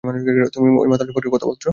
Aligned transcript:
তুমি 0.53 0.67
ওই 0.81 0.87
মাতাল 0.91 1.05
সম্পর্কে 1.07 1.33
কথা 1.35 1.47
বলছো? 1.47 1.69